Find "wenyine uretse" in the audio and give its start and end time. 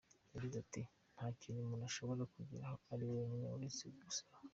3.11-3.83